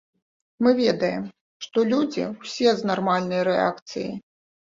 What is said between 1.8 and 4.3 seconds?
людзі ўсе з нармальнай рэакцыяй.